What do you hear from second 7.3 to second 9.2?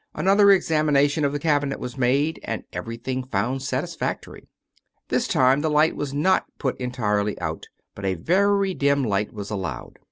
out, but a very dim